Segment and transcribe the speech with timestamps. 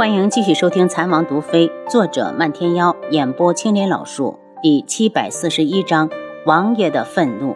[0.00, 6.08] 欢迎继续收听《蚕王毒妃》，作者漫天妖，演播青莲老树，第七百四十一章：
[6.46, 7.54] 王爷的愤怒。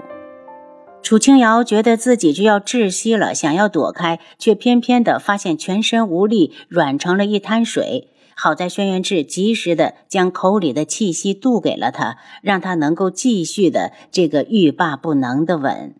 [1.03, 8.10] 楚清瑶觉得自己就要窒息了，想要躲开，却偏偏的发现全身无力，软成了一滩水。
[8.37, 15.95] 好在轩辕志及时的将口里的气息渡给了他，让他能够继续的这个欲罢不能的吻。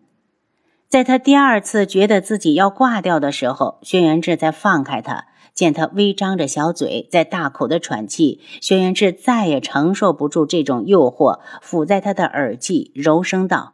[0.87, 5.25] 在他第二次觉得自己要挂掉的时候，轩辕志才放开他。
[5.55, 13.73] 见他微张着小嘴，在大口的喘气，轩辕志再也承受不住这种诱惑，抚在他的耳际，柔声道：“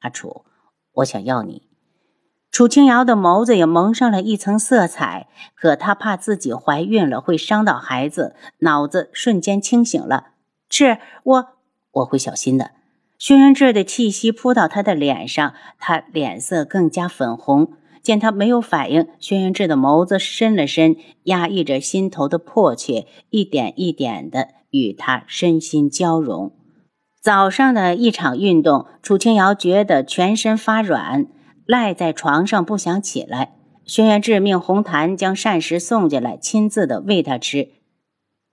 [0.00, 0.44] 阿楚，
[0.92, 1.62] 我想要你。”
[2.52, 10.32] 楚清瑶的眸子也蒙上了一层色彩，可她怕自己怀孕了会伤到孩子，脑子瞬间清醒了。
[10.68, 11.46] 是我，
[11.92, 12.72] 我会小心的。
[13.18, 17.72] 轩辕志的气息扑到她的脸上，她脸色更加粉红。
[18.02, 26.52] 见他没有反应，轩辕志的眸子深了深，压抑着心头的迫切，一点一点的与他身心交融。
[27.20, 31.26] 早上的一场运动，楚清瑶觉得全身发软，
[31.64, 33.54] 赖在床上不想起来。
[33.84, 37.68] 轩辕志命红檀将膳食送进来，亲自的喂他吃。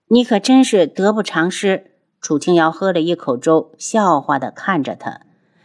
[0.10, 1.92] 你可真是得不偿失。
[2.22, 5.22] 楚清瑶喝了一口粥，笑话的看着他。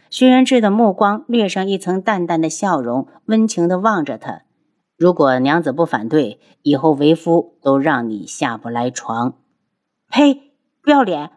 [0.09, 4.43] 轩辕志的目光掠上一层淡淡的笑容，温情地望着他。
[4.97, 9.35] 如果娘子不反对，以后为夫都让你下不来床。
[10.09, 10.53] 呸！
[10.81, 11.31] 不要脸！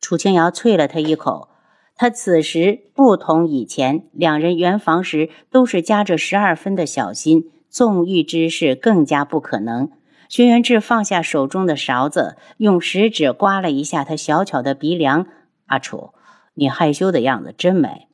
[0.00, 1.48] 楚清瑶啐了他一口。
[1.96, 9.90] 他此时不同以前，两人圆房时都是夹着十二分的小心，纵欲之事更加不可能。
[10.28, 15.26] 轩辕志放下手中的勺子，用食指刮了一下他小巧的鼻梁。
[15.66, 16.10] 阿楚，
[16.54, 18.06] 你害羞的样子真美。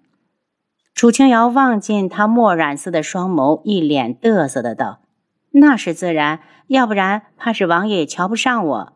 [0.96, 5.00] 楚清瑶望进他墨染似的双眸，一脸得瑟的道
[5.52, 8.92] ：“那是自然，要不然怕是王爷也瞧不上我。”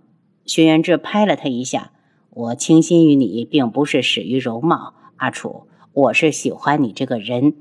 [0.47, 1.91] 轩辕志拍了他一下
[2.31, 7.57] ：“我倾心于你，并不是始于容貌，阿楚，我是喜欢你这个人。”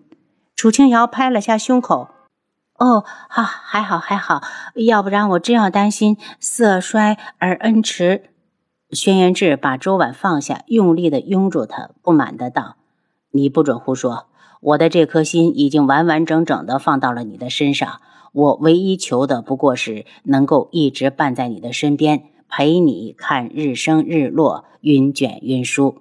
[0.55, 2.07] 楚清瑶拍了下胸口
[2.79, 4.41] ：“哦，好，还好，还好，
[4.75, 8.29] 要不然我真要担心色衰而恩迟。”
[8.91, 12.77] 轩辕志把粥碗放下，用力的拥住他，不满的道
[13.31, 14.27] ：“你不准胡说。”
[14.61, 18.01] 我的这颗心已经完完整整的放到了你的身上，
[18.33, 25.99] 我唯一求的不过是能够一直伴在你的身边，陪你看日升日落，云卷云舒。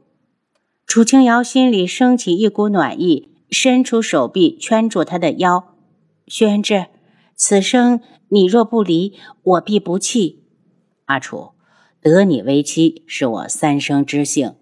[0.86, 5.74] 楚清瑶心里升起一股暖意，伸出手臂圈住他的腰。
[6.26, 6.86] 轩辕志，
[7.36, 10.42] 此生你若不离，我必不弃。
[11.04, 11.52] 阿楚，
[12.02, 14.54] 得你为妻是我三生之幸。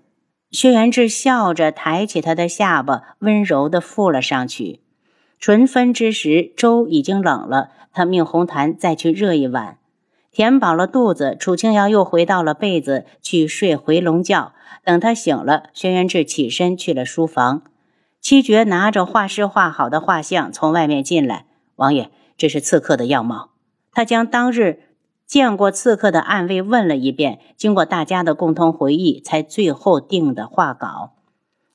[0.50, 4.80] 薛元志笑着抬起他的下巴，温柔地附了上去。
[5.38, 9.78] 唇分之时，粥已经冷了，他命红檀再去热一碗。
[10.30, 14.52] 填饱了肚子，楚清瑶又回到了被子去睡回笼觉。
[14.84, 17.62] 等他醒了，轩辕志起身去了书房。
[18.20, 21.46] 七绝拿着画师画好的画像从外面进来
[21.76, 23.50] ：“王爷，这是刺客的样貌。”
[23.92, 24.82] 他将当日。
[25.26, 31.14] 见过刺客的暗卫问了一遍，经过大家的共同回忆，才最后定的画稿。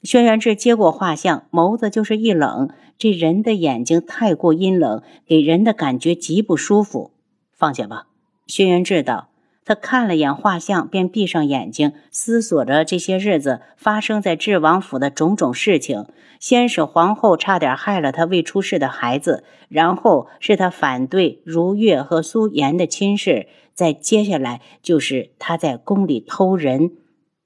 [0.03, 2.69] 轩辕志接过画像，眸子就是一冷。
[2.97, 7.11] 这人的眼睛太过阴冷，给人的感觉极不舒服。
[7.51, 8.07] 放下吧，
[8.47, 9.30] 轩辕志道。
[9.71, 16.07] 他看了眼画像，便闭上眼睛，思索着这些日子发生在智王府的种种事情。
[16.41, 26.91] 先是皇后差点害了他未出世的孩子，然后是他反对如月和苏颜的亲事，再接下来就是他在宫里偷人。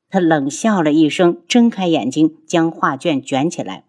[0.09, 3.83] 他冷笑了一声，睁开眼睛，将画卷卷起来。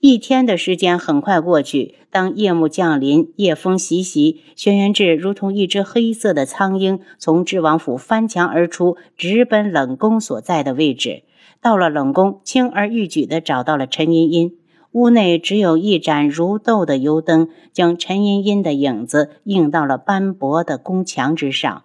[0.00, 1.94] 一天的时间很快过去。
[2.10, 11.22] 当夜幕降临，夜风习习，轩辕志如同一只黑色的苍鹰，从智王府翻墙而出，直奔冷宫所在的位置。
[11.60, 14.52] 到了冷宫，轻而易举地找到了陈茵茵。
[14.92, 21.82] 屋内只有一盏如豆的油灯，将陈茵茵的影子映到了斑驳的宫墙之上。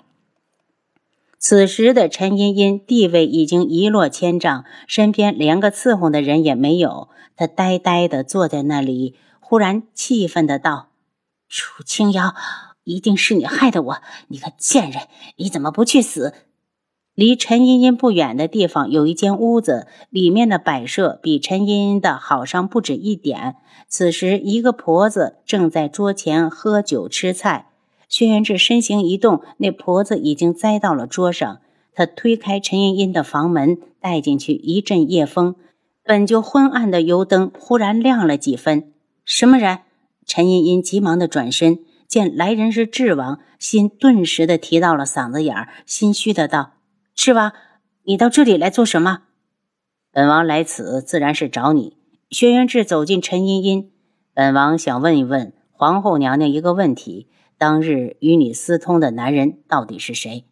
[1.44, 7.10] 此时的陈茵茵地位已经一落千丈，身边连个伺候的人也没有。
[7.36, 10.90] 她呆呆地坐在那里，忽然气愤的道
[11.50, 12.36] ：“楚清瑶，
[12.84, 14.02] 一定是你害的我！
[14.28, 15.08] 你个贱人，
[15.38, 16.36] 你怎么不去死？”
[17.16, 23.56] 离陈茵茵不远的地方有一间屋子，里面的摆设比陈茵茵的好上不止一点。
[23.88, 27.71] 此时，一个婆子正在桌前喝酒吃菜。
[28.12, 31.62] 轩辕志身形一动，那婆子已经栽到了桌上。
[31.94, 35.56] 他推开陈茵茵的房门，带进去一阵夜风。
[36.04, 38.92] 本就昏暗的油灯忽然亮了几分。
[39.24, 39.80] 什么人？
[40.26, 46.74] 陈茵茵急忙的转身，见来人是智王，心顿时的提到了嗓子眼儿，心虚的道
[47.16, 47.54] ：“智王，
[48.04, 49.22] 你到这里来做什么？”
[50.12, 51.96] 本王来此自然是找你。
[52.30, 53.90] 轩辕志走进陈茵茵，
[54.34, 57.28] 本王想问一问皇后娘娘一个问题：
[57.62, 60.46] 当日与你私通的男人到底是谁？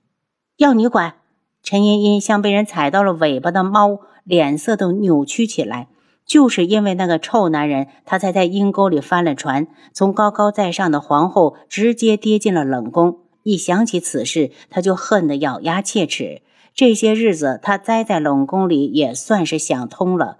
[0.57, 1.15] 要你管！
[1.63, 5.87] 陈茵茵像被人踩到了尾巴的猫，脸色都扭曲起来。
[6.23, 13.21] 就是因为那个臭男人，他才在阴沟里翻了船，从高高在上的皇后直接跌进了冷宫。
[13.41, 16.43] 一想起此事，他就恨得咬牙切齿。
[16.75, 20.37] 这些日子，他栽在冷宫里也算是想通了。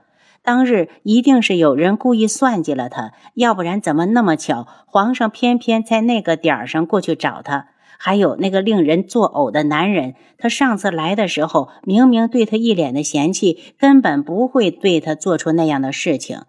[0.49, 7.67] 当日一定是有人故意算计了他，要不然怎么那么巧，皇上偏偏在那个点儿上过去找他？
[7.99, 16.41] 还有那个令人作呕的男人，他上次来的时候明明对他一脸的嫌弃，根本不会对他做出那样的事情。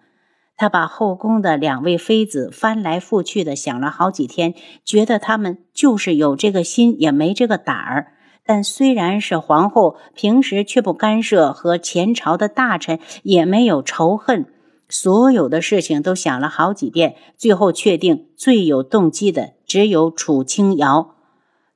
[0.56, 8.14] 他把后宫的两位妃子翻来覆去的想了好几天，觉得他们就是有这个心也没这个胆儿。
[8.44, 14.46] 但虽然是皇后，平时却不干涉，和前朝的大臣也没有仇恨。
[14.88, 21.14] 所有的事情都想了好几遍，最后确定最有动机的只有楚清瑶。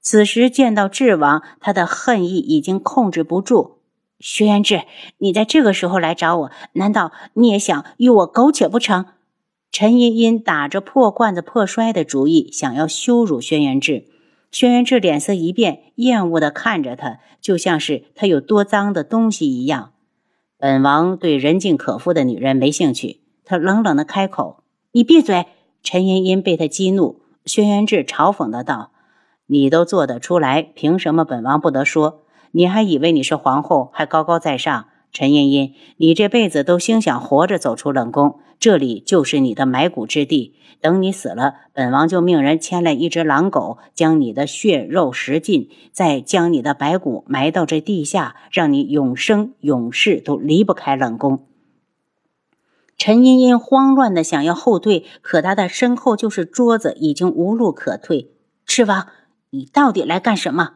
[0.00, 3.78] 此时见到智王，他的恨意已经控制不住。
[4.18, 4.82] 轩辕志，
[5.18, 9.06] 你在这个时候来找我，难道你也想与我苟且不成？
[9.70, 14.06] 陈茵茵打着破罐子破摔的主意，想要羞辱轩辕志。
[14.54, 19.90] 轩辕志脸色一变，厌恶地看着他，就像是他有多脏的东西一样。
[20.56, 23.20] 本王对人尽可夫的女人没兴趣。
[23.44, 24.62] 他冷冷地开口
[24.94, 25.46] ：“你闭嘴！”
[25.82, 28.92] 陈茵茵被他激怒，轩辕志嘲讽的道。
[29.46, 32.22] 你都做得出来，凭什么本王不得说？
[32.52, 34.86] 你还以为你是皇后，还高高在上？
[35.14, 40.56] 陈茵茵，你这辈子都休想活着走出冷宫，这里就是你的埋骨之地。
[40.80, 51.46] 等你死了，本王就命人牵来一只狼狗，将你的血肉食尽，再将你的白骨埋到这地下，让你永生永世都离不开冷宫。
[52.98, 58.32] 陈茵茵慌乱的想要后退，可她的身后就是桌子，已经无路可退。
[58.66, 59.06] 赤王。
[59.50, 60.72] 你到底来干什么？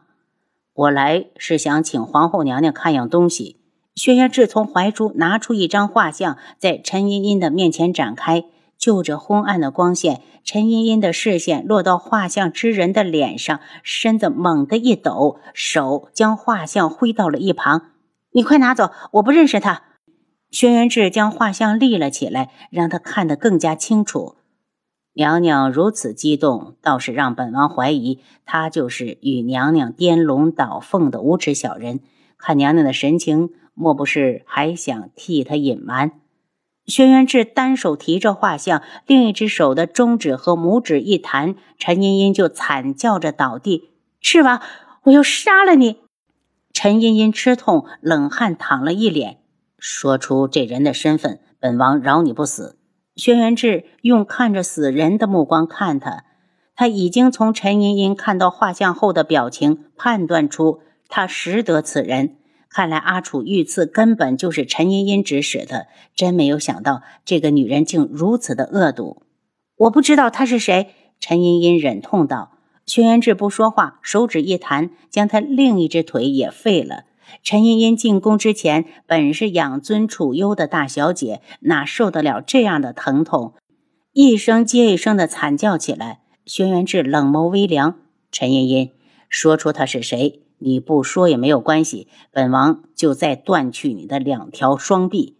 [0.73, 3.58] 我来是想请皇后娘娘看样东西。
[3.99, 8.45] 轩辕志从怀中拿出一张画像，在陈茵茵的面前展开。
[8.77, 17.87] 就着昏暗的光线，陈茵茵的视线落到画像之人的脸上，身子猛地一抖，手将画像挥到了一旁。
[18.31, 19.83] 你快拿走，我不认识他。
[20.49, 24.35] 轩辕志将画像立了起来，让他看得更加清楚。
[25.11, 31.99] 娘娘如此激动，倒是让本王怀疑他就是与娘娘颠龙倒凤的无耻小人。
[32.37, 36.11] 看娘娘的神情，莫不是还想替他隐瞒？
[36.85, 43.91] 轩辕志单手提着画像，另一只手的中指和拇指一弹，陈茵茵就惨叫着倒地。
[44.19, 44.59] 赤王，
[45.03, 45.97] 我要杀了你！
[46.73, 49.37] 陈茵茵吃痛，冷汗淌了一脸。
[49.77, 52.77] 说出这人的身份，本王饶你不死。
[53.15, 56.25] 轩辕志用看着死人的目光看他，
[56.75, 62.37] 他已经从陈茵茵看到画像后的表情判断出他识得此人。
[62.69, 69.23] 看来阿楚遇刺根本就是陈茵茵指使的，真没有想到这个女人竟如此的恶毒。
[69.75, 70.89] 我不知道她是谁。
[71.19, 72.53] 陈茵茵忍痛道。
[72.85, 77.03] 轩辕志不说话，手指一弹，将他另一只腿也废了。
[77.43, 83.53] 陈茵茵进宫之前本是养尊处优的大小姐，哪受得了这样的疼痛？
[84.13, 86.21] 一声接一声的惨叫起来。
[86.47, 87.99] 轩辕志冷眸微凉
[88.31, 88.91] ：“陈茵茵，
[89.29, 90.41] 说出她是谁？
[90.59, 95.37] 你不说也没有关系，本王就再断去你的两条双臂。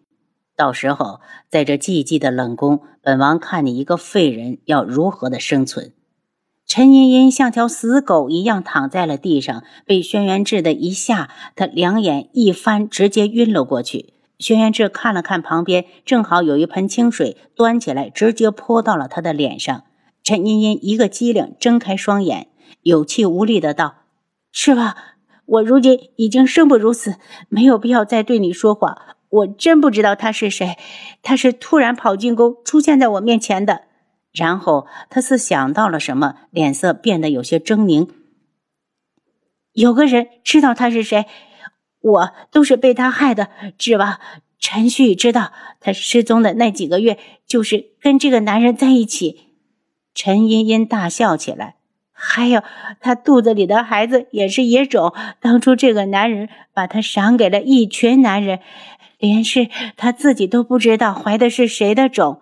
[0.56, 5.94] 到时候，在这寂寂的冷宫，本王看你一个废人要如何的生存。”
[6.68, 14.14] 陈茵茵像条死狗一样躺在了地上，被轩辕志的一下，他两眼一翻，直接晕了过去。
[14.38, 19.84] 轩辕志看了看旁边，正好有一盆清水，端起来直接泼到了他的脸上。
[20.22, 22.50] 陈茵茵一个机灵，睁开双眼，
[22.84, 23.99] 有气无力的道
[24.51, 25.15] ：“是吧？
[25.46, 27.15] 我如今已经生不如死，
[27.48, 29.01] 没有必要再对你说谎。
[29.29, 30.77] 我真不知道他是谁，
[31.22, 33.84] 他是突然跑进宫，出现在我面前的。”
[34.32, 38.10] 然后他似想到了什么，脸色变得有些狰狞。
[39.74, 41.25] 有个人知道他是谁，
[42.00, 43.50] 我都是被他害的。
[43.77, 44.20] 指望
[44.60, 49.48] 陈旭知道他失踪的那几个月，就是跟这个男人在一起。
[50.13, 51.77] 陈茵茵大笑起来，
[52.22, 52.62] 还有
[53.00, 55.14] 她肚子里的孩子也是野种。
[55.40, 58.60] 当初这个男人把她赏给了一群男人，
[59.18, 62.42] 连是她自己都不知道怀的是谁的种。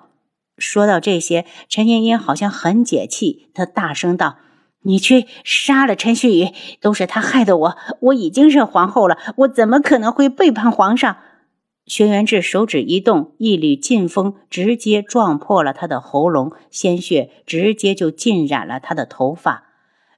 [0.57, 4.37] 说到这些，陈茵茵好像很解气，她大声道
[4.81, 6.49] ：“你去杀了陈旭宇，
[6.81, 7.77] 都是他害的我。
[7.99, 11.17] 我已经是皇后了，我怎么可能会背叛皇上？”
[11.85, 19.66] 轩辕志手指一动，一缕劲风直接撞破了他的喉咙，鲜血直接就浸染了他的头发。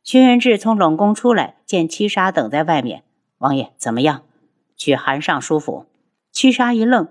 [0.03, 3.03] 轩辕志从冷宫出来，见七杀等在外面。
[3.37, 4.23] 王爷怎么样？
[4.75, 5.85] 去韩尚书府。
[6.31, 7.07] 七杀一愣，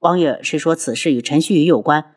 [0.00, 2.12] 王爷是说此事与陈旭宇有关？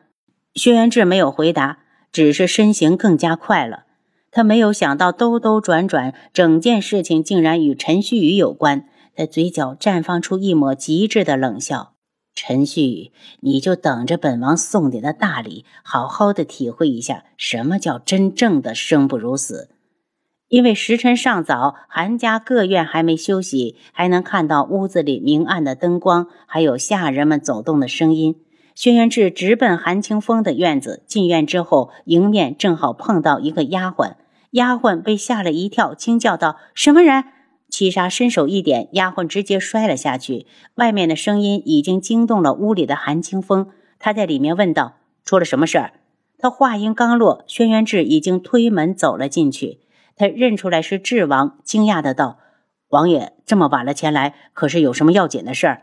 [0.54, 3.84] 轩辕志没有回答，只是身形更加快了。
[4.30, 8.88] 他没有想到兜兜转转，整件事情竟然与陈旭宇有关。
[9.14, 11.92] 他嘴角绽放出一抹极致的冷笑。
[12.34, 19.70] 陈旭宇，你就等着本王送你的大礼，好好的体会一下什么叫真正的生不如死。
[20.48, 28.36] 因为时辰尚早，韩家各院还没休息，还能看到屋子里明暗的灯光，还有下人们走动的声音。
[28.74, 34.14] 轩辕志直奔韩清风的院子，进院之后，迎面正好碰到一个丫鬟。
[34.50, 37.24] 丫鬟被吓了一跳，惊叫道：“什么人？”
[37.70, 40.46] 七杀伸手一点，丫鬟直接摔了下去。
[40.74, 45.94] 外面的声音已经惊动了屋里的韩清风，他在里面问道：“出了什么事儿？”
[46.38, 49.78] 他话音刚落，轩辕志已经推门走了进去。
[50.16, 52.38] 他认出来是智王，惊讶的道
[52.88, 55.82] ：“王爷这么晚了前来，可是有什么要紧的事儿？”